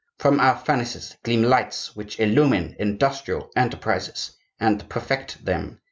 [0.17, 5.77] From our furnaces gleam lights which illumine industrial enterprises, and perfect them.